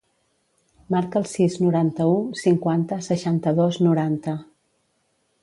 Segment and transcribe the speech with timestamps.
[0.95, 4.35] Marca el sis, noranta-u, cinquanta, seixanta-dos, noranta.